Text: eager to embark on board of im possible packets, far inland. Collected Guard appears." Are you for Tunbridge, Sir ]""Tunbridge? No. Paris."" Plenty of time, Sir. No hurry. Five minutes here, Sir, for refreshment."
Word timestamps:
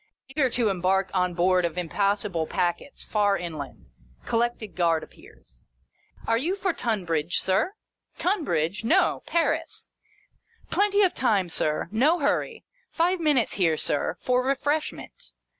eager 0.29 0.49
to 0.49 0.69
embark 0.69 1.11
on 1.13 1.35
board 1.35 1.63
of 1.63 1.77
im 1.77 1.87
possible 1.87 2.47
packets, 2.47 3.03
far 3.03 3.37
inland. 3.37 3.85
Collected 4.25 4.75
Guard 4.75 5.03
appears." 5.03 5.63
Are 6.27 6.39
you 6.39 6.55
for 6.55 6.73
Tunbridge, 6.73 7.37
Sir 7.37 7.75
]""Tunbridge? 8.25 8.83
No. 8.83 9.21
Paris."" 9.27 9.91
Plenty 10.71 11.03
of 11.03 11.13
time, 11.13 11.49
Sir. 11.49 11.87
No 11.91 12.17
hurry. 12.17 12.63
Five 12.89 13.19
minutes 13.19 13.53
here, 13.61 13.77
Sir, 13.77 14.17
for 14.21 14.43
refreshment." 14.43 15.33